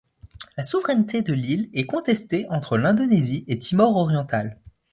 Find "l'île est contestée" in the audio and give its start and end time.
1.31-2.47